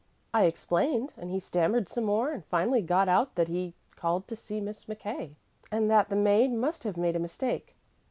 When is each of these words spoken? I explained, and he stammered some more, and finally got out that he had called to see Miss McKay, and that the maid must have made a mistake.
I 0.33 0.45
explained, 0.45 1.13
and 1.15 1.29
he 1.29 1.39
stammered 1.39 1.87
some 1.87 2.05
more, 2.05 2.31
and 2.31 2.43
finally 2.43 2.81
got 2.81 3.07
out 3.07 3.35
that 3.35 3.49
he 3.49 3.65
had 3.87 3.95
called 3.97 4.27
to 4.29 4.35
see 4.35 4.59
Miss 4.59 4.85
McKay, 4.85 5.35
and 5.71 5.91
that 5.91 6.09
the 6.09 6.15
maid 6.15 6.51
must 6.51 6.85
have 6.85 6.97
made 6.97 7.15
a 7.15 7.19
mistake. 7.19 7.75